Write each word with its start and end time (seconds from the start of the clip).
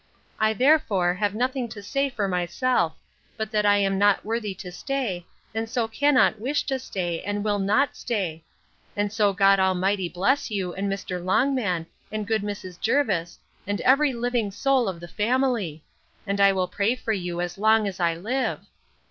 I, 0.39 0.53
therefore, 0.53 1.13
have 1.13 1.35
nothing 1.35 1.69
to 1.69 1.83
say 1.83 2.09
for 2.09 2.27
myself, 2.27 2.97
but 3.37 3.51
that 3.51 3.67
I 3.67 3.77
am 3.77 3.99
not 3.99 4.25
worthy 4.25 4.55
to 4.55 4.71
stay, 4.71 5.27
and 5.53 5.69
so 5.69 5.87
cannot 5.87 6.39
wish 6.41 6.63
to 6.63 6.79
stay, 6.79 7.21
and 7.21 7.43
will 7.43 7.59
not 7.59 7.95
stay: 7.95 8.43
And 8.95 9.13
so 9.13 9.31
God 9.31 9.59
Almighty 9.59 10.09
bless 10.09 10.49
you, 10.49 10.73
and 10.73 10.89
you 10.91 10.97
Mr. 10.97 11.23
Longman, 11.23 11.85
and 12.11 12.25
good 12.25 12.41
Mrs. 12.41 12.79
Jervis, 12.81 13.37
and 13.67 13.79
every 13.81 14.11
living 14.11 14.49
soul 14.49 14.89
of 14.89 14.99
the 14.99 15.07
family! 15.07 15.83
and 16.25 16.41
I 16.41 16.51
will 16.51 16.67
pray 16.67 16.95
for 16.95 17.13
you 17.13 17.39
as 17.39 17.59
long 17.59 17.87
as 17.87 17.99
I 17.99 18.15
live! 18.15 18.65